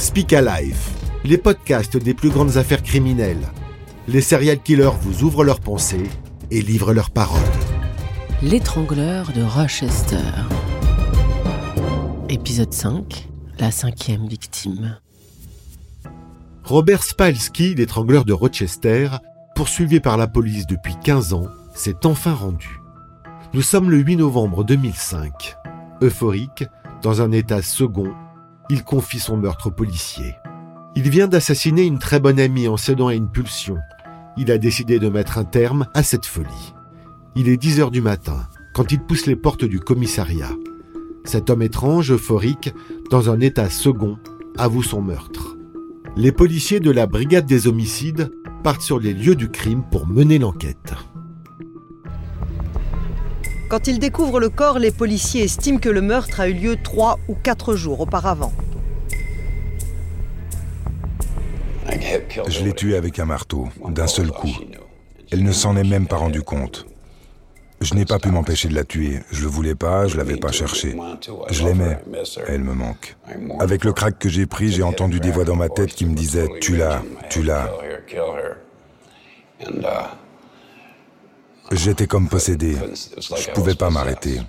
Speak 0.00 0.32
Alive, 0.32 0.78
les 1.24 1.36
podcasts 1.36 1.98
des 1.98 2.14
plus 2.14 2.30
grandes 2.30 2.56
affaires 2.56 2.82
criminelles. 2.82 3.46
Les 4.08 4.22
serial 4.22 4.58
killers 4.58 4.96
vous 5.02 5.24
ouvrent 5.24 5.44
leurs 5.44 5.60
pensées 5.60 6.08
et 6.50 6.62
livrent 6.62 6.94
leurs 6.94 7.10
paroles. 7.10 7.38
L'étrangleur 8.40 9.30
de 9.32 9.42
Rochester. 9.42 10.16
Épisode 12.30 12.72
5. 12.72 13.28
La 13.58 13.70
cinquième 13.70 14.26
victime. 14.26 14.96
Robert 16.64 17.02
Spalski, 17.02 17.74
l'étrangleur 17.74 18.24
de 18.24 18.32
Rochester, 18.32 19.10
poursuivi 19.54 20.00
par 20.00 20.16
la 20.16 20.26
police 20.26 20.66
depuis 20.66 20.94
15 21.04 21.34
ans, 21.34 21.48
s'est 21.74 22.06
enfin 22.06 22.32
rendu. 22.32 22.80
Nous 23.52 23.62
sommes 23.62 23.90
le 23.90 23.98
8 23.98 24.16
novembre 24.16 24.64
2005. 24.64 25.56
Euphorique, 26.00 26.64
dans 27.02 27.20
un 27.20 27.32
état 27.32 27.60
second, 27.60 28.14
il 28.70 28.84
confie 28.84 29.20
son 29.20 29.36
meurtre 29.36 29.66
au 29.66 29.70
policier. 29.70 30.36
Il 30.94 31.10
vient 31.10 31.28
d'assassiner 31.28 31.82
une 31.82 31.98
très 31.98 32.20
bonne 32.20 32.40
amie 32.40 32.68
en 32.68 32.76
cédant 32.76 33.08
à 33.08 33.14
une 33.14 33.30
pulsion. 33.30 33.78
Il 34.36 34.50
a 34.50 34.58
décidé 34.58 34.98
de 34.98 35.08
mettre 35.08 35.38
un 35.38 35.44
terme 35.44 35.86
à 35.94 36.02
cette 36.02 36.26
folie. 36.26 36.74
Il 37.36 37.48
est 37.48 37.56
10 37.56 37.80
heures 37.80 37.90
du 37.90 38.00
matin 38.00 38.48
quand 38.74 38.92
il 38.92 39.00
pousse 39.00 39.26
les 39.26 39.36
portes 39.36 39.64
du 39.64 39.80
commissariat. 39.80 40.50
Cet 41.24 41.50
homme 41.50 41.62
étrange, 41.62 42.12
euphorique, 42.12 42.72
dans 43.10 43.30
un 43.30 43.40
état 43.40 43.68
second, 43.68 44.18
avoue 44.56 44.82
son 44.82 45.02
meurtre. 45.02 45.56
Les 46.16 46.32
policiers 46.32 46.80
de 46.80 46.90
la 46.90 47.06
brigade 47.06 47.46
des 47.46 47.66
homicides 47.66 48.30
partent 48.62 48.82
sur 48.82 48.98
les 48.98 49.12
lieux 49.12 49.36
du 49.36 49.48
crime 49.48 49.82
pour 49.90 50.06
mener 50.06 50.38
l'enquête. 50.38 50.94
Quand 53.70 53.86
ils 53.86 54.00
découvrent 54.00 54.40
le 54.40 54.48
corps, 54.48 54.80
les 54.80 54.90
policiers 54.90 55.44
estiment 55.44 55.78
que 55.78 55.88
le 55.88 56.00
meurtre 56.00 56.40
a 56.40 56.48
eu 56.48 56.54
lieu 56.54 56.76
trois 56.76 57.20
ou 57.28 57.36
quatre 57.36 57.76
jours 57.76 58.00
auparavant. 58.00 58.52
Je 62.48 62.64
l'ai 62.64 62.72
tué 62.72 62.96
avec 62.96 63.20
un 63.20 63.26
marteau, 63.26 63.68
d'un 63.88 64.08
seul 64.08 64.32
coup. 64.32 64.50
Elle 65.30 65.44
ne 65.44 65.52
s'en 65.52 65.76
est 65.76 65.84
même 65.84 66.08
pas 66.08 66.16
rendue 66.16 66.42
compte. 66.42 66.86
Je 67.80 67.94
n'ai 67.94 68.04
pas 68.04 68.18
pu 68.18 68.30
m'empêcher 68.30 68.68
de 68.68 68.74
la 68.74 68.82
tuer. 68.82 69.20
Je 69.30 69.42
le 69.42 69.48
voulais 69.48 69.76
pas, 69.76 70.08
je 70.08 70.16
l'avais 70.16 70.36
pas 70.36 70.50
cherché. 70.50 70.96
Je 71.50 71.64
l'aimais. 71.64 72.00
Elle 72.48 72.64
me 72.64 72.74
manque. 72.74 73.16
Avec 73.60 73.84
le 73.84 73.92
crack 73.92 74.18
que 74.18 74.28
j'ai 74.28 74.46
pris, 74.46 74.72
j'ai 74.72 74.82
entendu 74.82 75.20
des 75.20 75.30
voix 75.30 75.44
dans 75.44 75.54
ma 75.54 75.68
tête 75.68 75.94
qui 75.94 76.06
me 76.06 76.14
disaient 76.14 76.48
Tu 76.60 76.76
l'as, 76.76 77.02
tu 77.30 77.44
l'as. 77.44 77.70
J'étais 81.70 82.06
comme 82.06 82.28
possédé. 82.28 82.76
Je 83.16 83.50
pouvais 83.52 83.74
pas 83.74 83.90
m'arrêter. 83.90 84.40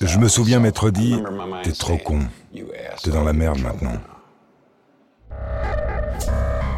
Je 0.00 0.18
me 0.18 0.28
souviens 0.28 0.60
m'être 0.60 0.90
dit 0.90 1.16
T'es 1.62 1.72
trop 1.72 1.96
con. 1.96 2.20
T'es 3.02 3.10
dans 3.10 3.24
la 3.24 3.32
merde 3.32 3.60
maintenant. 3.60 3.98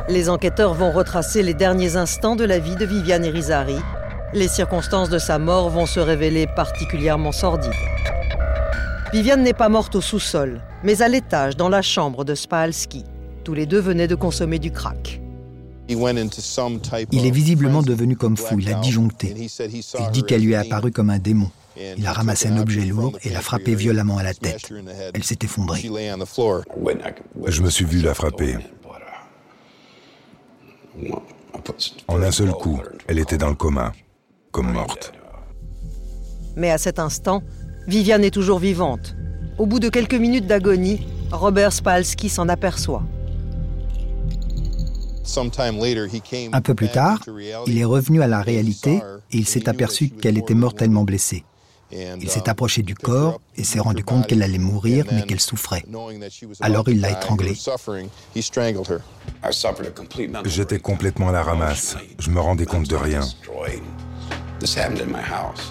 Les 0.08 0.30
enquêteurs 0.30 0.72
vont 0.72 0.92
retracer 0.92 1.42
les 1.42 1.52
derniers 1.52 1.96
instants 1.96 2.36
de 2.36 2.44
la 2.44 2.58
vie 2.58 2.76
de 2.76 2.86
Viviane 2.86 3.24
Irizarry. 3.24 3.78
Les 4.32 4.48
circonstances 4.48 5.10
de 5.10 5.18
sa 5.18 5.38
mort 5.38 5.68
vont 5.68 5.86
se 5.86 6.00
révéler 6.00 6.46
particulièrement 6.46 7.32
sordides. 7.32 7.72
Viviane 9.12 9.42
n'est 9.42 9.52
pas 9.52 9.68
morte 9.68 9.96
au 9.96 10.00
sous-sol, 10.00 10.60
mais 10.84 11.02
à 11.02 11.08
l'étage, 11.08 11.56
dans 11.56 11.68
la 11.68 11.82
chambre 11.82 12.24
de 12.24 12.34
Spalski. 12.34 13.04
Tous 13.42 13.54
les 13.54 13.66
deux 13.66 13.80
venaient 13.80 14.06
de 14.06 14.14
consommer 14.14 14.58
du 14.58 14.70
crack. 14.70 15.20
Il 15.88 17.26
est 17.26 17.30
visiblement 17.30 17.82
devenu 17.82 18.16
comme 18.16 18.36
fou, 18.36 18.58
il 18.58 18.68
a 18.72 18.74
disjoncté. 18.74 19.34
Il 19.36 20.10
dit 20.12 20.22
qu'elle 20.22 20.42
lui 20.42 20.52
est 20.52 20.56
apparue 20.56 20.92
comme 20.92 21.10
un 21.10 21.18
démon. 21.18 21.50
Il 21.96 22.06
a 22.06 22.12
ramassé 22.12 22.48
un 22.48 22.58
objet 22.58 22.84
lourd 22.84 23.18
et 23.22 23.30
l'a 23.30 23.40
frappé 23.40 23.74
violemment 23.74 24.18
à 24.18 24.22
la 24.22 24.34
tête. 24.34 24.70
Elle 25.14 25.24
s'est 25.24 25.38
effondrée. 25.42 25.80
Je 27.46 27.62
me 27.62 27.70
suis 27.70 27.84
vu 27.84 28.00
la 28.00 28.14
frapper. 28.14 28.56
En 32.08 32.22
un 32.22 32.30
seul 32.30 32.50
coup, 32.50 32.80
elle 33.06 33.18
était 33.18 33.38
dans 33.38 33.48
le 33.48 33.54
coma, 33.54 33.92
comme 34.50 34.72
morte. 34.72 35.12
Mais 36.56 36.70
à 36.70 36.78
cet 36.78 36.98
instant, 36.98 37.42
Viviane 37.86 38.24
est 38.24 38.32
toujours 38.32 38.58
vivante. 38.58 39.14
Au 39.58 39.66
bout 39.66 39.78
de 39.78 39.88
quelques 39.88 40.14
minutes 40.14 40.46
d'agonie, 40.46 41.06
Robert 41.30 41.72
Spalski 41.72 42.28
s'en 42.28 42.48
aperçoit. 42.48 43.02
Un 46.52 46.60
peu 46.60 46.74
plus 46.74 46.88
tard, 46.88 47.20
il 47.66 47.78
est 47.78 47.84
revenu 47.84 48.22
à 48.22 48.26
la 48.26 48.40
réalité 48.40 49.00
et 49.32 49.36
il 49.36 49.46
s'est 49.46 49.68
aperçu 49.68 50.08
qu'elle 50.08 50.38
était 50.38 50.54
mortellement 50.54 51.04
blessée. 51.04 51.44
Il 51.90 52.28
s'est 52.28 52.48
approché 52.48 52.82
du 52.82 52.94
corps 52.94 53.40
et 53.56 53.64
s'est 53.64 53.80
rendu 53.80 54.04
compte 54.04 54.26
qu'elle 54.26 54.42
allait 54.42 54.58
mourir 54.58 55.06
mais 55.12 55.22
qu'elle 55.22 55.40
souffrait. 55.40 55.84
Alors 56.60 56.88
il 56.88 57.00
l'a 57.00 57.10
étranglée. 57.10 57.56
J'étais 60.44 60.78
complètement 60.78 61.28
à 61.28 61.32
la 61.32 61.42
ramasse. 61.42 61.96
Je 62.18 62.30
me 62.30 62.40
rendais 62.40 62.66
compte 62.66 62.88
de 62.88 62.96
rien. 62.96 63.20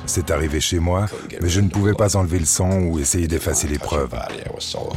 C'est 0.06 0.32
arrivé 0.32 0.62
chez 0.62 0.80
moi, 0.80 1.08
mais 1.42 1.50
je 1.50 1.60
ne 1.60 1.68
pouvais 1.68 1.94
pas 1.94 2.16
enlever 2.16 2.40
le 2.40 2.46
sang 2.46 2.80
ou 2.80 3.00
essayer 3.00 3.28
d'effacer 3.28 3.68
les 3.68 3.80
preuves. 3.80 4.16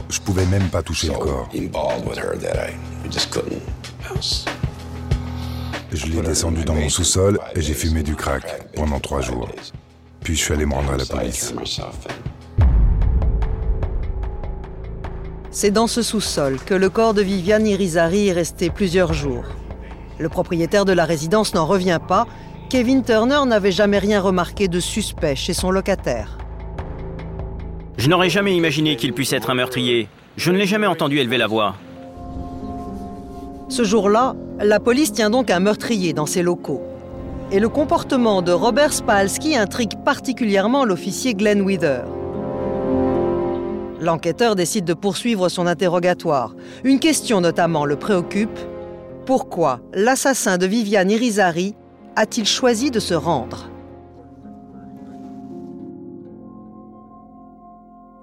Je 0.09 0.21
pouvais 0.21 0.47
même 0.47 0.69
pas 0.69 0.82
toucher 0.82 1.09
le 1.09 1.19
corps. 1.19 1.48
Je 5.93 6.06
l'ai 6.06 6.21
descendu 6.22 6.65
dans 6.65 6.75
mon 6.75 6.88
sous-sol 6.88 7.38
et 7.54 7.60
j'ai 7.60 7.75
fumé 7.75 8.03
du 8.03 8.15
crack 8.15 8.44
pendant 8.75 9.00
trois 9.00 9.21
jours. 9.21 9.48
Puis 10.22 10.37
je 10.37 10.41
suis 10.41 10.54
allé 10.54 10.66
me 10.66 10.75
rendre 10.75 10.93
à 10.93 10.97
la 10.97 11.04
police. 11.04 11.53
C'est 15.50 15.72
dans 15.72 15.88
ce 15.88 16.03
sous-sol 16.03 16.59
que 16.65 16.75
le 16.75 16.88
corps 16.91 17.12
de 17.15 17.22
Viviane 17.22 17.66
Irizarry 17.66 18.28
est 18.28 18.32
resté 18.32 18.71
plusieurs 18.71 19.12
jours. 19.12 19.44
Le 20.19 20.28
propriétaire 20.28 20.84
de 20.84 20.92
la 20.92 21.04
résidence 21.04 21.54
n'en 21.54 21.66
revient 21.66 21.98
pas. 22.06 22.27
Kevin 22.69 23.03
Turner 23.03 23.41
n'avait 23.47 23.72
jamais 23.72 23.98
rien 23.98 24.21
remarqué 24.21 24.69
de 24.69 24.78
suspect 24.78 25.34
chez 25.34 25.54
son 25.54 25.72
locataire. 25.72 26.38
Je 27.97 28.09
n'aurais 28.09 28.31
jamais 28.31 28.54
imaginé 28.54 28.94
qu'il 28.94 29.12
puisse 29.12 29.32
être 29.32 29.50
un 29.50 29.54
meurtrier. 29.54 30.09
Je 30.37 30.53
ne 30.53 30.59
l'ai 30.59 30.66
jamais 30.66 30.87
entendu 30.87 31.19
élever 31.19 31.38
la 31.38 31.48
voix. 31.48 31.75
Ce 33.71 33.85
jour-là, 33.85 34.35
la 34.59 34.81
police 34.81 35.13
tient 35.13 35.31
donc 35.31 35.49
un 35.49 35.61
meurtrier 35.61 36.13
dans 36.13 36.27
ses 36.27 36.43
locaux. 36.43 36.83
Et 37.53 37.61
le 37.61 37.69
comportement 37.69 38.43
de 38.43 38.51
Robert 38.51 38.93
Spalski 38.93 39.57
intrigue 39.57 39.95
particulièrement 40.05 40.85
l'officier 40.85 41.35
Glenn 41.35 41.63
Wither. 41.63 42.03
L'enquêteur 44.01 44.57
décide 44.57 44.85
de 44.85 44.95
poursuivre 44.95 45.49
son 45.49 45.69
interrogatoire. 45.69 46.57
Une 46.83 46.99
question 46.99 47.41
notamment 47.41 47.85
le 47.85 47.95
préoccupe. 47.95 48.59
Pourquoi 49.25 49.79
l'assassin 49.95 50.59
de 50.59 50.67
Viviane 50.67 51.11
Irizarry 51.11 51.77
a-t-il 52.17 52.47
choisi 52.47 52.91
de 52.91 52.99
se 52.99 53.15
rendre? 53.15 53.71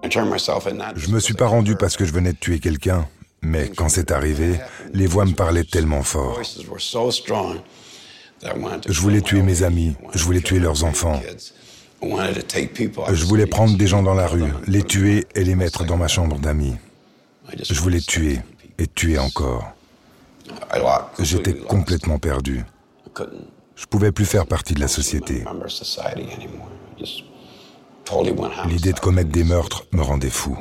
Je 0.04 1.12
me 1.12 1.20
suis 1.20 1.34
pas 1.34 1.48
rendu 1.48 1.76
parce 1.76 1.96
que 1.96 2.04
je 2.04 2.12
venais 2.12 2.34
de 2.34 2.38
tuer 2.38 2.60
quelqu'un, 2.60 3.06
mais 3.42 3.70
quand 3.70 3.90
c'est 3.90 4.12
arrivé, 4.12 4.60
les 4.94 5.08
voix 5.08 5.26
me 5.26 5.34
parlaient 5.34 5.64
tellement 5.64 6.04
fort. 6.04 6.42
Je 8.88 9.02
voulais 9.02 9.22
tuer 9.22 9.42
mes 9.42 9.64
amis, 9.64 9.96
je 10.14 10.24
voulais 10.24 10.42
tuer 10.42 10.60
leurs 10.60 10.84
enfants. 10.84 11.22
Je 12.02 13.26
voulais 13.26 13.48
prendre 13.48 13.78
des 13.78 13.88
gens 13.88 14.04
dans 14.04 14.14
la 14.14 14.28
rue, 14.28 14.52
les 14.68 14.84
tuer 14.84 15.26
et 15.36 15.44
les 15.44 15.56
mettre 15.56 15.84
dans 15.86 15.98
ma 15.98 16.08
chambre 16.08 16.38
d'amis. 16.38 16.76
Je 17.64 17.80
voulais 17.80 18.02
tuer 18.02 18.40
et 18.78 18.88
tuer 18.88 19.18
encore. 19.18 19.72
J'étais 21.20 21.56
complètement 21.56 22.20
perdu. 22.20 22.64
Je 23.76 23.86
pouvais 23.86 24.12
plus 24.12 24.26
faire 24.26 24.46
partie 24.46 24.74
de 24.74 24.80
la 24.80 24.88
société. 24.88 25.44
L'idée 28.68 28.94
de 28.94 29.00
commettre 29.00 29.30
des 29.30 29.44
meurtres 29.44 29.86
me 29.92 30.02
rendait 30.02 30.30
fou. 30.30 30.58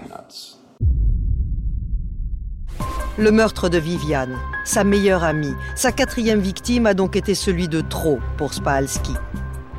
Le 3.19 3.31
meurtre 3.31 3.71
de 3.71 3.79
Viviane, 3.79 4.37
sa 4.67 4.85
meilleure 4.85 5.25
amie, 5.25 5.55
sa 5.75 5.91
quatrième 5.91 6.41
victime 6.41 6.85
a 6.85 6.93
donc 6.93 7.17
été 7.17 7.35
celui 7.35 7.67
de 7.67 7.81
trop 7.81 8.21
pour 8.37 8.53
Spalski. 8.53 9.15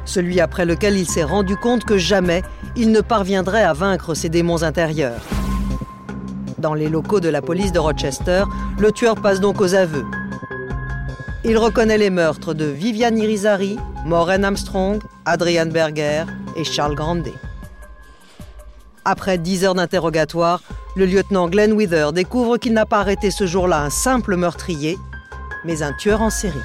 Celui 0.06 0.42
après 0.42 0.66
lequel 0.66 0.98
il 0.98 1.08
s'est 1.08 1.24
rendu 1.24 1.56
compte 1.56 1.84
que 1.84 2.00
jamais 2.00 2.42
il 2.76 2.92
ne 2.92 3.00
parviendrait 3.02 3.64
à 3.64 3.74
vaincre 3.74 4.16
ses 4.16 4.30
démons 4.30 4.64
intérieurs. 4.64 5.22
Dans 6.58 6.74
les 6.74 6.90
locaux 6.90 7.20
de 7.20 7.30
la 7.30 7.44
police 7.44 7.72
de 7.72 7.78
Rochester, 7.78 8.44
le 8.80 8.92
tueur 8.92 9.14
passe 9.22 9.40
donc 9.40 9.62
aux 9.62 9.76
aveux. 9.76 10.06
Il 11.46 11.60
reconnaît 11.60 12.00
les 12.00 12.10
meurtres 12.10 12.56
de 12.56 12.66
Viviane 12.66 13.20
Irizarry, 13.20 13.78
Maureen 14.04 14.46
Armstrong, 14.46 15.00
Adrian 15.26 15.68
Berger 15.68 16.24
et 16.56 16.64
Charles 16.64 16.96
Grandet. 16.96 17.36
Après 19.10 19.38
dix 19.38 19.64
heures 19.64 19.74
d'interrogatoire, 19.74 20.62
le 20.98 21.06
lieutenant 21.06 21.48
Glenn 21.48 21.72
Wither 21.72 22.10
découvre 22.14 22.58
qu'il 22.58 22.74
n'a 22.74 22.86
pas 22.86 23.00
arrêté 23.00 23.32
ce 23.32 23.48
jour-là 23.48 23.82
un 23.82 23.90
simple 23.90 24.36
meurtrier, 24.36 24.98
mais 25.64 25.82
un 25.82 25.94
tueur 25.94 26.22
en 26.22 26.30
série. 26.30 26.60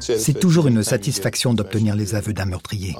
C'est 0.00 0.38
toujours 0.38 0.68
une 0.68 0.84
satisfaction 0.84 1.54
d'obtenir 1.54 1.96
les 1.96 2.14
aveux 2.14 2.32
d'un 2.32 2.44
meurtrier. 2.44 2.94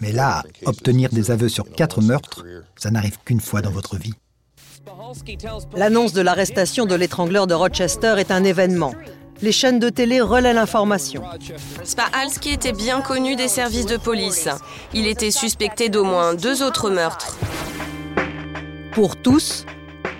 Mais 0.00 0.10
là, 0.10 0.42
obtenir 0.64 1.10
des 1.10 1.30
aveux 1.30 1.48
sur 1.48 1.70
quatre 1.70 2.00
meurtres, 2.02 2.44
ça 2.74 2.90
n'arrive 2.90 3.18
qu'une 3.24 3.40
fois 3.40 3.62
dans 3.62 3.70
votre 3.70 3.96
vie. 3.96 4.14
L'annonce 5.76 6.12
de 6.14 6.20
l'arrestation 6.20 6.84
de 6.84 6.96
l'étrangleur 6.96 7.46
de 7.46 7.54
Rochester 7.54 8.16
est 8.18 8.32
un 8.32 8.42
événement. 8.42 8.92
Les 9.42 9.52
chaînes 9.52 9.78
de 9.78 9.90
télé 9.90 10.20
relaient 10.20 10.54
l'information. 10.54 11.22
Spahalski 11.84 12.50
était 12.50 12.72
bien 12.72 13.02
connu 13.02 13.36
des 13.36 13.48
services 13.48 13.86
de 13.86 13.98
police. 13.98 14.48
Il 14.94 15.06
était 15.06 15.30
suspecté 15.30 15.90
d'au 15.90 16.04
moins 16.04 16.34
deux 16.34 16.62
autres 16.62 16.88
meurtres. 16.88 17.36
Pour 18.92 19.16
tous, 19.16 19.66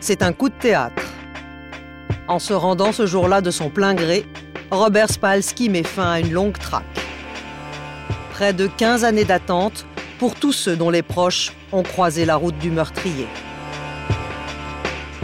c'est 0.01 0.23
un 0.23 0.33
coup 0.33 0.51
de 0.51 0.55
théâtre. 0.55 1.03
En 2.29 2.39
se 2.39 2.53
rendant 2.53 2.93
ce 2.93 3.07
jour-là 3.07 3.41
de 3.41 3.51
son 3.51 3.71
plein 3.71 3.95
gré, 3.95 4.27
Robert 4.71 5.11
Spalski 5.11 5.71
met 5.71 5.83
fin 5.83 6.11
à 6.11 6.21
une 6.21 6.33
longue 6.33 6.59
traque. 6.59 6.85
Près 8.33 8.53
de 8.53 8.67
15 8.67 9.05
années 9.05 9.25
d'attente 9.25 9.87
pour 10.19 10.35
tous 10.35 10.53
ceux 10.53 10.77
dont 10.77 10.91
les 10.91 11.03
proches 11.03 11.53
ont 11.73 11.83
croisé 11.83 12.27
la 12.27 12.37
route 12.37 12.59
du 12.59 12.71
meurtrier. 12.71 13.29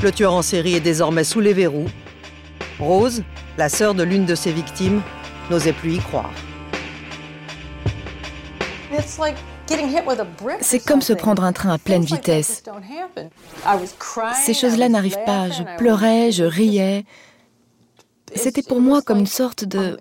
Le 0.02 0.10
tueur 0.10 0.32
en 0.32 0.42
série 0.42 0.74
est 0.76 0.80
désormais 0.80 1.24
sous 1.24 1.40
les 1.40 1.52
verrous. 1.52 1.88
Rose, 2.78 3.22
la 3.58 3.68
sœur 3.68 3.94
de 3.94 4.02
l'une 4.02 4.26
de 4.26 4.34
ses 4.34 4.52
victimes, 4.52 5.02
n'osait 5.50 5.72
plus 5.72 5.94
y 5.94 5.98
croire. 5.98 6.30
C'est 10.60 10.84
comme 10.84 11.00
se 11.00 11.12
prendre 11.12 11.44
un 11.44 11.52
train 11.52 11.70
à 11.70 11.78
pleine 11.78 12.04
vitesse. 12.04 12.62
Ces 14.44 14.54
choses-là 14.54 14.88
n'arrivent 14.88 15.24
pas. 15.24 15.50
Je 15.50 15.62
pleurais, 15.78 16.32
je 16.32 16.44
riais. 16.44 17.04
C'était 18.34 18.62
pour 18.62 18.80
moi 18.80 19.02
comme 19.02 19.20
une 19.20 19.26
sorte 19.26 19.64
de... 19.64 19.98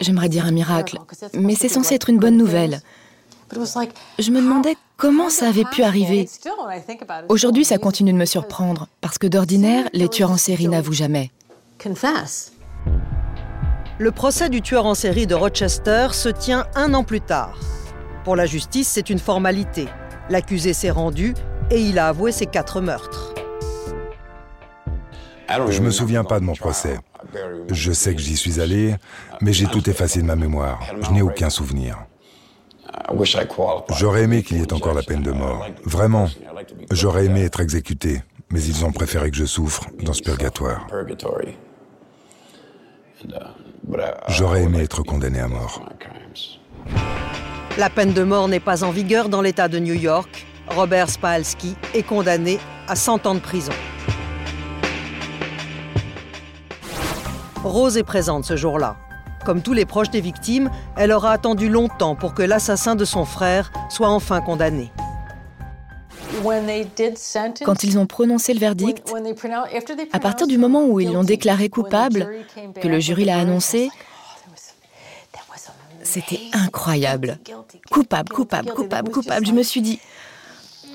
J'aimerais 0.00 0.28
dire 0.28 0.46
un 0.46 0.50
miracle, 0.50 0.98
mais 1.34 1.54
c'est 1.54 1.68
censé 1.68 1.94
être 1.94 2.10
une 2.10 2.18
bonne 2.18 2.36
nouvelle. 2.36 2.80
Je 4.18 4.30
me 4.30 4.40
demandais 4.40 4.76
comment 4.96 5.30
ça 5.30 5.48
avait 5.48 5.64
pu 5.64 5.82
arriver. 5.82 6.28
Aujourd'hui, 7.28 7.64
ça 7.64 7.78
continue 7.78 8.12
de 8.12 8.18
me 8.18 8.24
surprendre, 8.24 8.88
parce 9.00 9.18
que 9.18 9.26
d'ordinaire, 9.26 9.88
les 9.92 10.08
tueurs 10.08 10.32
en 10.32 10.36
série 10.36 10.68
n'avouent 10.68 10.92
jamais. 10.92 11.30
Le 14.02 14.10
procès 14.10 14.48
du 14.48 14.62
tueur 14.62 14.84
en 14.84 14.96
série 14.96 15.28
de 15.28 15.36
Rochester 15.36 16.08
se 16.10 16.28
tient 16.28 16.66
un 16.74 16.92
an 16.92 17.04
plus 17.04 17.20
tard. 17.20 17.56
Pour 18.24 18.34
la 18.34 18.46
justice, 18.46 18.88
c'est 18.88 19.10
une 19.10 19.20
formalité. 19.20 19.86
L'accusé 20.28 20.72
s'est 20.72 20.90
rendu 20.90 21.34
et 21.70 21.80
il 21.80 22.00
a 22.00 22.08
avoué 22.08 22.32
ses 22.32 22.46
quatre 22.46 22.80
meurtres. 22.80 23.32
Je 25.48 25.78
ne 25.78 25.84
me 25.86 25.92
souviens 25.92 26.24
pas 26.24 26.40
de 26.40 26.44
mon 26.44 26.56
procès. 26.56 26.98
Je 27.70 27.92
sais 27.92 28.16
que 28.16 28.20
j'y 28.20 28.36
suis 28.36 28.60
allé, 28.60 28.96
mais 29.40 29.52
j'ai 29.52 29.66
tout 29.66 29.88
effacé 29.88 30.20
de 30.20 30.26
ma 30.26 30.34
mémoire. 30.34 30.80
Je 31.00 31.12
n'ai 31.12 31.22
aucun 31.22 31.48
souvenir. 31.48 32.04
J'aurais 33.96 34.24
aimé 34.24 34.42
qu'il 34.42 34.58
y 34.58 34.62
ait 34.62 34.72
encore 34.72 34.94
la 34.94 35.04
peine 35.04 35.22
de 35.22 35.30
mort. 35.30 35.64
Vraiment. 35.84 36.28
J'aurais 36.90 37.26
aimé 37.26 37.42
être 37.42 37.60
exécuté, 37.60 38.20
mais 38.50 38.64
ils 38.64 38.84
ont 38.84 38.90
préféré 38.90 39.30
que 39.30 39.36
je 39.36 39.44
souffre 39.44 39.86
dans 40.02 40.12
ce 40.12 40.22
purgatoire. 40.22 40.88
J'aurais 44.28 44.62
aimé 44.62 44.82
être 44.82 45.02
condamné 45.02 45.40
à 45.40 45.48
mort. 45.48 45.82
La 47.78 47.90
peine 47.90 48.12
de 48.12 48.22
mort 48.22 48.48
n'est 48.48 48.60
pas 48.60 48.84
en 48.84 48.90
vigueur 48.90 49.28
dans 49.28 49.40
l'État 49.40 49.68
de 49.68 49.78
New 49.78 49.94
York. 49.94 50.46
Robert 50.68 51.10
Spalski 51.10 51.76
est 51.94 52.02
condamné 52.02 52.58
à 52.88 52.96
100 52.96 53.26
ans 53.26 53.34
de 53.34 53.40
prison. 53.40 53.72
Rose 57.64 57.96
est 57.96 58.02
présente 58.02 58.44
ce 58.44 58.56
jour-là. 58.56 58.96
Comme 59.44 59.62
tous 59.62 59.72
les 59.72 59.86
proches 59.86 60.10
des 60.10 60.20
victimes, 60.20 60.70
elle 60.96 61.12
aura 61.12 61.32
attendu 61.32 61.68
longtemps 61.68 62.14
pour 62.14 62.34
que 62.34 62.42
l'assassin 62.42 62.94
de 62.94 63.04
son 63.04 63.24
frère 63.24 63.72
soit 63.88 64.08
enfin 64.08 64.40
condamné. 64.40 64.92
Quand 67.64 67.84
ils 67.84 67.98
ont 67.98 68.06
prononcé 68.06 68.54
le 68.54 68.60
verdict, 68.60 69.12
à 70.12 70.20
partir 70.20 70.46
du 70.46 70.58
moment 70.58 70.86
où 70.86 71.00
ils 71.00 71.12
l'ont 71.12 71.24
déclaré 71.24 71.68
coupable, 71.68 72.28
que 72.80 72.88
le 72.88 73.00
jury 73.00 73.24
l'a 73.24 73.38
annoncé, 73.38 73.90
c'était 76.02 76.40
incroyable. 76.52 77.38
Coupable, 77.90 78.32
coupable, 78.32 78.72
coupable, 78.72 79.10
coupable. 79.10 79.46
Je 79.46 79.52
me 79.52 79.62
suis 79.62 79.80
dit, 79.80 80.00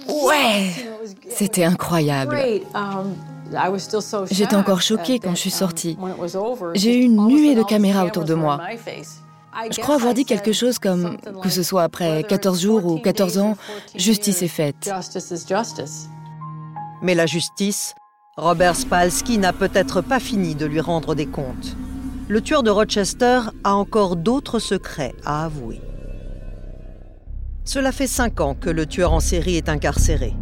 ouais, 0.07 0.71
c'était 1.29 1.63
incroyable. 1.63 2.37
J'étais 4.31 4.55
encore 4.55 4.81
choquée 4.81 5.19
quand 5.19 5.31
je 5.31 5.39
suis 5.39 5.51
sortie. 5.51 5.97
J'ai 6.73 6.99
eu 6.99 7.03
une 7.03 7.25
nuée 7.27 7.55
de 7.55 7.63
caméras 7.63 8.05
autour 8.05 8.25
de 8.25 8.33
moi. 8.33 8.59
Je 9.71 9.81
crois 9.81 9.95
avoir 9.95 10.13
dit 10.13 10.25
quelque 10.25 10.53
chose 10.53 10.79
comme 10.79 11.17
que 11.41 11.49
ce 11.49 11.63
soit 11.63 11.83
après 11.83 12.23
14 12.23 12.61
jours 12.61 12.85
ou 12.85 12.99
14 12.99 13.37
ans, 13.39 13.57
justice 13.95 14.41
est 14.41 14.47
faite. 14.47 14.89
Mais 17.01 17.15
la 17.15 17.25
justice, 17.25 17.93
Robert 18.37 18.75
Spalski 18.75 19.37
n'a 19.37 19.53
peut-être 19.53 20.01
pas 20.01 20.19
fini 20.19 20.55
de 20.55 20.65
lui 20.65 20.79
rendre 20.79 21.15
des 21.15 21.25
comptes. 21.25 21.75
Le 22.27 22.41
tueur 22.41 22.61
de 22.61 22.69
Rochester 22.69 23.41
a 23.63 23.73
encore 23.73 24.15
d'autres 24.15 24.59
secrets 24.59 25.15
à 25.25 25.45
avouer. 25.45 25.81
Cela 27.63 27.91
fait 27.91 28.07
cinq 28.07 28.39
ans 28.41 28.55
que 28.55 28.69
le 28.69 28.85
tueur 28.85 29.13
en 29.13 29.19
série 29.19 29.55
est 29.55 29.69
incarcéré. 29.69 30.33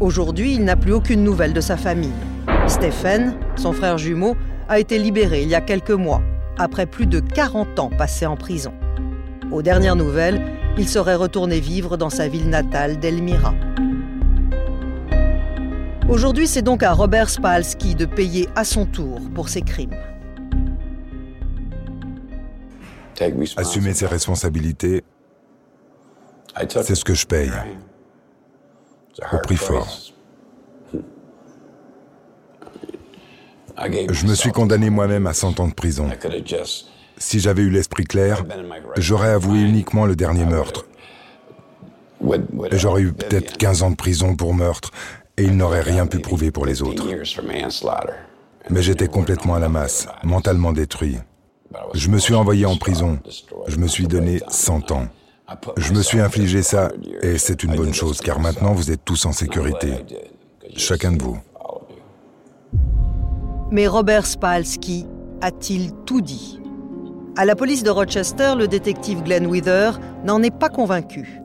Aujourd'hui, 0.00 0.54
il 0.54 0.64
n'a 0.64 0.76
plus 0.76 0.92
aucune 0.92 1.22
nouvelle 1.22 1.52
de 1.52 1.60
sa 1.60 1.76
famille. 1.76 2.12
Stephen, 2.66 3.36
son 3.56 3.72
frère 3.72 3.98
jumeau, 3.98 4.36
a 4.68 4.78
été 4.78 4.98
libéré 4.98 5.42
il 5.42 5.48
y 5.48 5.54
a 5.54 5.60
quelques 5.60 5.90
mois, 5.90 6.22
après 6.58 6.86
plus 6.86 7.06
de 7.06 7.20
40 7.20 7.78
ans 7.78 7.90
passés 7.90 8.26
en 8.26 8.36
prison. 8.36 8.72
Aux 9.50 9.62
dernières 9.62 9.96
nouvelles, 9.96 10.42
il 10.78 10.88
serait 10.88 11.14
retourné 11.14 11.60
vivre 11.60 11.96
dans 11.96 12.10
sa 12.10 12.28
ville 12.28 12.48
natale 12.48 12.98
d'Elmira. 12.98 13.54
Aujourd'hui, 16.08 16.46
c'est 16.46 16.62
donc 16.62 16.82
à 16.82 16.92
Robert 16.92 17.30
Spalski 17.30 17.94
de 17.94 18.06
payer 18.06 18.48
à 18.56 18.64
son 18.64 18.86
tour 18.86 19.20
pour 19.34 19.48
ses 19.48 19.62
crimes. 19.62 19.96
Assumer 23.56 23.94
ses 23.94 24.06
responsabilités, 24.06 25.04
c'est 26.68 26.94
ce 26.94 27.04
que 27.04 27.14
je 27.14 27.26
paye. 27.26 27.52
Au 29.32 29.38
prix 29.38 29.56
fort. 29.56 30.11
Je 34.10 34.26
me 34.26 34.34
suis 34.34 34.50
condamné 34.50 34.90
moi-même 34.90 35.26
à 35.26 35.34
100 35.34 35.60
ans 35.60 35.68
de 35.68 35.74
prison. 35.74 36.08
Si 37.18 37.40
j'avais 37.40 37.62
eu 37.62 37.70
l'esprit 37.70 38.04
clair, 38.04 38.44
j'aurais 38.96 39.30
avoué 39.30 39.60
uniquement 39.60 40.06
le 40.06 40.16
dernier 40.16 40.44
meurtre. 40.44 40.86
J'aurais 42.72 43.02
eu 43.02 43.12
peut-être 43.12 43.56
15 43.56 43.82
ans 43.82 43.90
de 43.90 43.96
prison 43.96 44.36
pour 44.36 44.54
meurtre 44.54 44.90
et 45.36 45.44
il 45.44 45.56
n'aurait 45.56 45.80
rien 45.80 46.06
pu 46.06 46.18
prouver 46.20 46.50
pour 46.50 46.66
les 46.66 46.82
autres. 46.82 47.06
Mais 48.70 48.82
j'étais 48.82 49.08
complètement 49.08 49.54
à 49.54 49.58
la 49.58 49.68
masse, 49.68 50.06
mentalement 50.22 50.72
détruit. 50.72 51.18
Je 51.94 52.08
me 52.08 52.18
suis 52.18 52.34
envoyé 52.34 52.66
en 52.66 52.76
prison. 52.76 53.18
Je 53.66 53.76
me 53.76 53.88
suis 53.88 54.06
donné 54.06 54.40
100 54.48 54.92
ans. 54.92 55.08
Je 55.76 55.92
me 55.92 56.02
suis 56.02 56.20
infligé 56.20 56.62
ça 56.62 56.90
et 57.22 57.38
c'est 57.38 57.62
une 57.62 57.74
bonne 57.74 57.94
chose 57.94 58.20
car 58.20 58.38
maintenant 58.38 58.72
vous 58.72 58.90
êtes 58.90 59.04
tous 59.04 59.26
en 59.26 59.32
sécurité. 59.32 59.94
Chacun 60.76 61.12
de 61.12 61.22
vous. 61.22 61.38
Mais 63.72 63.86
Robert 63.86 64.26
Spalski 64.26 65.06
a-t-il 65.40 65.92
tout 66.04 66.20
dit? 66.20 66.60
À 67.38 67.46
la 67.46 67.56
police 67.56 67.82
de 67.82 67.88
Rochester, 67.88 68.52
le 68.54 68.68
détective 68.68 69.22
Glenn 69.22 69.46
Wither 69.46 69.92
n'en 70.26 70.42
est 70.42 70.54
pas 70.54 70.68
convaincu. 70.68 71.40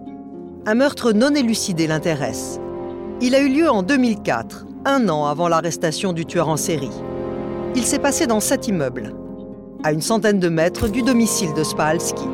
Un 0.65 0.75
meurtre 0.75 1.13
non 1.13 1.33
élucidé 1.33 1.87
l'intéresse. 1.87 2.59
Il 3.21 3.33
a 3.33 3.39
eu 3.39 3.47
lieu 3.47 3.69
en 3.69 3.81
2004, 3.81 4.65
un 4.83 5.07
an 5.07 5.25
avant 5.25 5.47
l'arrestation 5.47 6.11
du 6.11 6.25
tueur 6.25 6.49
en 6.49 6.57
série. 6.57 6.91
Il 7.77 7.83
s'est 7.83 7.97
passé 7.97 8.27
dans 8.27 8.41
cet 8.41 8.67
immeuble, 8.67 9.15
à 9.85 9.93
une 9.93 10.01
centaine 10.01 10.41
de 10.41 10.49
mètres 10.49 10.89
du 10.89 11.03
domicile 11.03 11.53
de 11.53 11.63
Spalski. 11.63 12.27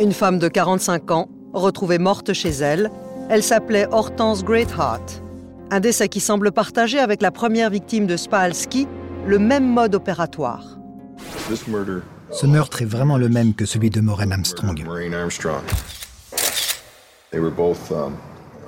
Une 0.00 0.12
femme 0.12 0.40
de 0.40 0.48
45 0.48 1.12
ans, 1.12 1.28
retrouvée 1.52 1.98
morte 1.98 2.32
chez 2.32 2.50
elle, 2.50 2.90
elle 3.30 3.44
s'appelait 3.44 3.86
Hortense 3.92 4.42
Greatheart. 4.42 5.22
Un 5.70 5.78
décès 5.78 6.08
qui 6.08 6.18
semble 6.18 6.50
partager 6.50 6.98
avec 6.98 7.22
la 7.22 7.30
première 7.30 7.70
victime 7.70 8.08
de 8.08 8.16
Spalski 8.16 8.88
le 9.26 9.38
même 9.38 9.66
mode 9.66 9.94
opératoire. 9.94 10.78
Ce 12.30 12.46
meurtre 12.46 12.82
est 12.82 12.86
vraiment 12.86 13.16
le 13.16 13.28
même 13.28 13.54
que 13.54 13.64
celui 13.64 13.90
de 13.90 14.00
Maureen 14.00 14.32
Armstrong. 14.32 14.84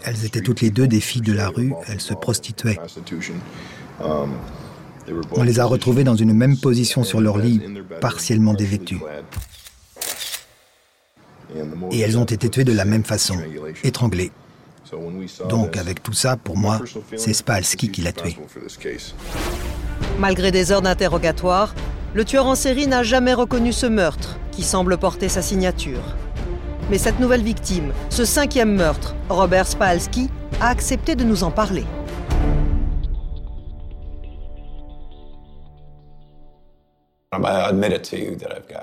Elles 0.05 0.25
étaient 0.25 0.41
toutes 0.41 0.61
les 0.61 0.71
deux 0.71 0.87
des 0.87 1.01
filles 1.01 1.23
de 1.23 1.33
la 1.33 1.49
rue, 1.49 1.73
elles 1.89 2.01
se 2.01 2.15
prostituaient. 2.15 2.79
On 4.01 5.43
les 5.43 5.61
a 5.61 5.65
retrouvées 5.65 6.05
dans 6.05 6.17
une 6.17 6.33
même 6.33 6.57
position 6.57 7.05
sur 7.05 7.21
leur 7.21 7.39
lit, 7.39 7.61
partiellement 8.01 8.55
dévêtues. 8.55 9.01
Et 11.93 12.01
elles 12.01 12.19
ont 12.19 12.25
été 12.25 12.49
tuées 12.49 12.65
de 12.65 12.73
la 12.73 12.85
même 12.85 13.05
façon, 13.05 13.37
étranglées. 13.85 14.33
Donc 15.49 15.77
avec 15.77 16.03
tout 16.03 16.13
ça, 16.13 16.37
pour 16.37 16.57
moi, 16.57 16.81
c'est 17.17 17.33
Spalski 17.33 17.91
qui 17.91 18.03
l'a 18.03 18.13
tué. 18.13 18.37
Malgré 20.19 20.51
des 20.51 20.73
heures 20.73 20.83
d'interrogatoire, 20.83 21.75
le 22.15 22.25
tueur 22.25 22.47
en 22.47 22.55
série 22.55 22.87
n'a 22.87 23.03
jamais 23.03 23.35
reconnu 23.35 23.73
ce 23.73 23.87
meurtre 23.87 24.39
qui 24.51 24.63
semble 24.63 24.97
porter 24.97 25.29
sa 25.29 25.43
signature. 25.43 26.17
Mais 26.91 26.99
cette 26.99 27.21
nouvelle 27.21 27.43
victime, 27.43 27.93
ce 28.11 28.25
cinquième 28.25 28.75
meurtre, 28.75 29.15
Robert 29.29 29.67
Spalski, 29.67 30.31
a 30.61 30.69
accepté 30.69 31.17
de 31.17 31.25
nous 31.25 31.45
en 31.45 31.51
parler. 31.51 31.85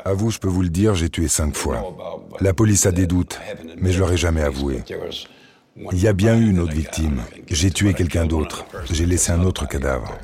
Avoue, 0.06 0.30
je 0.30 0.40
peux 0.40 0.48
vous 0.48 0.62
le 0.62 0.70
dire, 0.70 0.96
j'ai 0.96 1.10
tué 1.10 1.28
cinq 1.28 1.56
fois. 1.56 1.82
La 2.42 2.54
police 2.54 2.86
a 2.86 2.92
des 2.92 3.08
doutes, 3.08 3.40
mais 3.78 3.92
je 3.92 4.00
leur 4.00 4.12
ai 4.12 4.18
jamais 4.18 4.42
avoué. 4.42 4.84
Il 5.92 6.00
y 6.00 6.08
a 6.08 6.14
bien 6.14 6.38
eu 6.38 6.50
une 6.50 6.60
autre 6.60 6.74
victime. 6.74 7.22
J'ai 7.50 7.72
tué 7.72 7.94
quelqu'un 7.94 8.26
d'autre. 8.26 8.66
J'ai 8.92 9.06
laissé 9.06 9.32
un 9.32 9.44
autre 9.44 9.68
cadavre. 9.68 10.20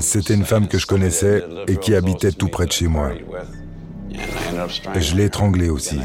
C'était 0.00 0.34
une 0.34 0.44
femme 0.44 0.68
que 0.68 0.78
je 0.78 0.86
connaissais 0.86 1.44
et 1.66 1.76
qui 1.76 1.94
habitait 1.94 2.32
tout 2.32 2.48
près 2.48 2.66
de 2.66 2.72
chez 2.72 2.88
moi. 2.88 3.10
Je 4.94 5.16
l'ai 5.16 5.24
étranglée 5.24 5.70
aussi. 5.70 5.98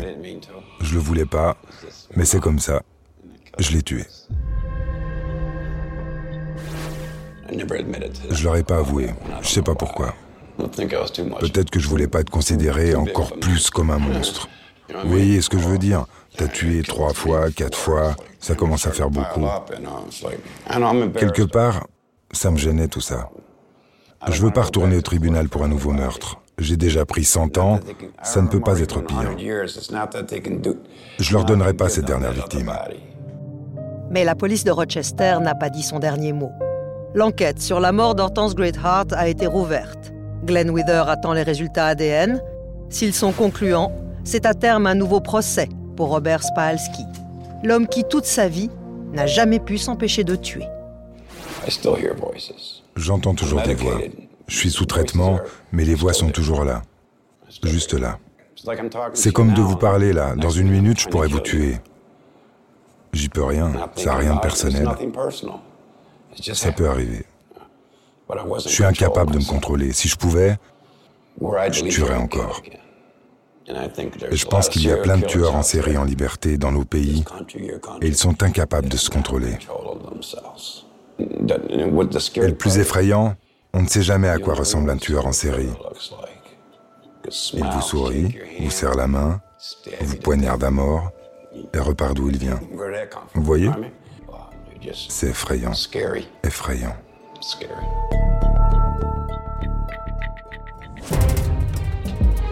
Je 0.81 0.93
le 0.93 0.99
voulais 0.99 1.25
pas, 1.25 1.57
mais 2.15 2.25
c'est 2.25 2.39
comme 2.39 2.59
ça. 2.59 2.81
Je 3.57 3.71
l'ai 3.71 3.81
tuée. 3.81 4.05
Je 8.31 8.43
leur 8.43 8.55
ai 8.55 8.63
pas 8.63 8.77
avoué. 8.77 9.09
Je 9.41 9.47
sais 9.47 9.61
pas 9.61 9.75
pourquoi. 9.75 10.13
Peut-être 10.57 11.69
que 11.69 11.79
je 11.79 11.87
voulais 11.87 12.07
pas 12.07 12.21
être 12.21 12.29
considéré 12.29 12.95
encore 12.95 13.37
plus 13.39 13.69
comme 13.69 13.91
un 13.91 13.97
monstre. 13.97 14.47
Vous 15.03 15.09
voyez 15.09 15.41
ce 15.41 15.49
que 15.49 15.57
je 15.57 15.67
veux 15.67 15.77
dire? 15.77 16.05
T'as 16.37 16.47
tué 16.47 16.83
trois 16.83 17.13
fois, 17.13 17.51
quatre 17.51 17.77
fois, 17.77 18.15
ça 18.39 18.55
commence 18.55 18.87
à 18.87 18.91
faire 18.91 19.09
beaucoup. 19.09 19.45
Quelque 21.17 21.43
part, 21.43 21.87
ça 22.31 22.51
me 22.51 22.57
gênait 22.57 22.87
tout 22.87 23.01
ça. 23.01 23.29
Je 24.27 24.41
veux 24.41 24.51
pas 24.51 24.63
retourner 24.63 24.97
au 24.97 25.01
tribunal 25.01 25.47
pour 25.49 25.63
un 25.63 25.67
nouveau 25.67 25.91
meurtre. 25.91 26.41
J'ai 26.57 26.75
déjà 26.75 27.05
pris 27.05 27.23
100 27.23 27.57
ans, 27.57 27.79
ça 28.21 28.41
ne 28.41 28.47
peut 28.47 28.59
pas 28.59 28.79
être 28.79 29.01
pire. 29.01 29.35
Je 31.19 31.33
leur 31.33 31.45
donnerai 31.45 31.73
pas 31.73 31.87
cette 31.87 32.05
dernière 32.05 32.33
victime. 32.33 32.71
Mais 34.09 34.25
la 34.25 34.35
police 34.35 34.63
de 34.65 34.71
Rochester 34.71 35.37
n'a 35.41 35.55
pas 35.55 35.69
dit 35.69 35.83
son 35.83 35.99
dernier 35.99 36.33
mot. 36.33 36.51
L'enquête 37.13 37.61
sur 37.61 37.79
la 37.79 37.91
mort 37.91 38.13
d'Hortense 38.13 38.55
Greatheart 38.55 39.13
a 39.13 39.27
été 39.27 39.47
rouverte. 39.47 40.11
Glenn 40.45 40.69
Wither 40.69 41.03
attend 41.07 41.33
les 41.33 41.43
résultats 41.43 41.87
ADN. 41.87 42.41
S'ils 42.89 43.13
sont 43.13 43.31
concluants, 43.31 43.91
c'est 44.23 44.45
à 44.45 44.53
terme 44.53 44.85
un 44.85 44.95
nouveau 44.95 45.21
procès 45.21 45.69
pour 45.95 46.09
Robert 46.09 46.43
Spalski, 46.43 47.05
l'homme 47.63 47.87
qui 47.87 48.03
toute 48.03 48.25
sa 48.25 48.47
vie 48.47 48.69
n'a 49.13 49.25
jamais 49.25 49.59
pu 49.59 49.77
s'empêcher 49.77 50.23
de 50.23 50.35
tuer. 50.35 50.65
J'entends 52.95 53.35
toujours 53.35 53.61
des 53.61 53.75
voix. 53.75 53.99
Je 54.47 54.57
suis 54.57 54.71
sous 54.71 54.85
traitement, 54.85 55.39
mais 55.71 55.85
les 55.85 55.95
voix 55.95 56.13
sont 56.13 56.29
toujours 56.29 56.63
là. 56.63 56.81
Juste 57.63 57.93
là. 57.93 58.19
C'est 59.13 59.31
comme 59.31 59.53
de 59.53 59.61
vous 59.61 59.77
parler 59.77 60.13
là. 60.13 60.35
Dans 60.35 60.49
une 60.49 60.69
minute, 60.69 60.99
je 60.99 61.07
pourrais 61.07 61.27
vous 61.27 61.39
tuer. 61.39 61.77
J'y 63.13 63.29
peux 63.29 63.43
rien. 63.43 63.71
Ça 63.95 64.11
n'a 64.11 64.15
rien 64.17 64.35
de 64.35 64.39
personnel. 64.39 64.87
Ça 66.53 66.71
peut 66.71 66.89
arriver. 66.89 67.25
Je 68.63 68.69
suis 68.69 68.83
incapable 68.83 69.31
de 69.31 69.39
me 69.39 69.45
contrôler. 69.45 69.91
Si 69.93 70.07
je 70.07 70.15
pouvais, 70.15 70.57
je 71.41 71.87
tuerais 71.87 72.17
encore. 72.17 72.61
Et 74.31 74.35
je 74.35 74.45
pense 74.47 74.67
qu'il 74.67 74.83
y 74.83 74.91
a 74.91 74.97
plein 74.97 75.17
de 75.17 75.25
tueurs 75.25 75.55
en 75.55 75.63
série 75.63 75.97
en 75.97 76.03
liberté 76.03 76.57
dans 76.57 76.71
nos 76.71 76.85
pays 76.85 77.23
et 78.01 78.07
ils 78.07 78.15
sont 78.15 78.41
incapables 78.41 78.89
de 78.89 78.97
se 78.97 79.09
contrôler. 79.09 79.57
Et 81.49 82.47
le 82.47 82.55
plus 82.55 82.77
effrayant, 82.77 83.35
on 83.73 83.81
ne 83.81 83.87
sait 83.87 84.01
jamais 84.01 84.29
à 84.29 84.37
quoi 84.37 84.53
ressemble 84.53 84.89
un 84.89 84.97
tueur 84.97 85.25
en 85.25 85.31
série. 85.31 85.69
Il 87.53 87.63
vous 87.63 87.81
sourit, 87.81 88.37
vous 88.59 88.71
serre 88.71 88.95
la 88.95 89.07
main, 89.07 89.41
vous 90.01 90.17
poignarde 90.17 90.63
à 90.63 90.71
mort 90.71 91.11
et 91.73 91.79
repart 91.79 92.15
d'où 92.15 92.29
il 92.29 92.37
vient. 92.37 92.59
Vous 93.33 93.43
voyez? 93.43 93.69
C'est 94.93 95.29
effrayant. 95.29 95.71
Effrayant. 96.43 96.95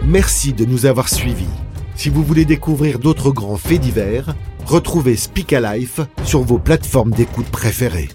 Merci 0.04 0.52
de 0.52 0.64
nous 0.64 0.86
avoir 0.86 1.08
suivis. 1.08 1.46
Si 1.94 2.10
vous 2.10 2.22
voulez 2.22 2.44
découvrir 2.44 2.98
d'autres 2.98 3.30
grands 3.30 3.56
faits 3.56 3.80
divers, 3.80 4.34
retrouvez 4.66 5.16
Speak 5.16 5.50
Life 5.50 6.00
sur 6.24 6.42
vos 6.42 6.58
plateformes 6.58 7.10
d'écoute 7.10 7.48
préférées. 7.50 8.08